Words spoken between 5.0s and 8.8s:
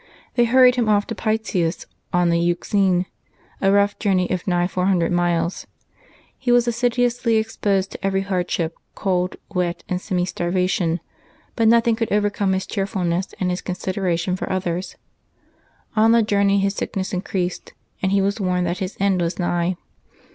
miles. He was assiduously exposed to every hardship,